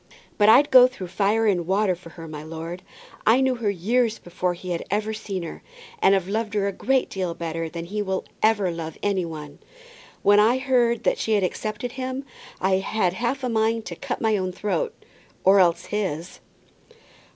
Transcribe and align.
"But 0.39 0.49
I'd 0.49 0.71
go 0.71 0.87
through 0.87 1.09
fire 1.09 1.45
and 1.45 1.67
water 1.67 1.93
for 1.93 2.09
her, 2.17 2.27
my 2.27 2.41
lord. 2.41 2.81
I 3.23 3.39
knew 3.39 3.53
her 3.57 3.69
years 3.69 4.17
before 4.17 4.55
he 4.55 4.71
had 4.71 4.83
ever 4.89 5.13
seen 5.13 5.43
her, 5.43 5.61
and 5.99 6.15
have 6.15 6.27
loved 6.27 6.55
her 6.55 6.65
a 6.67 6.71
great 6.71 7.07
deal 7.07 7.35
better 7.35 7.69
than 7.69 7.85
he 7.85 8.01
will 8.01 8.25
ever 8.41 8.71
love 8.71 8.97
any 9.03 9.25
one. 9.25 9.59
When 10.23 10.39
I 10.39 10.57
heard 10.57 11.03
that 11.03 11.19
she 11.19 11.33
had 11.33 11.43
accepted 11.43 11.91
him, 11.91 12.25
I 12.59 12.77
had 12.77 13.13
half 13.13 13.43
a 13.43 13.47
mind 13.49 13.85
to 13.85 13.95
cut 13.95 14.21
my 14.21 14.37
own 14.37 14.51
throat, 14.51 14.95
or 15.43 15.59
else 15.59 15.85
his." 15.85 16.39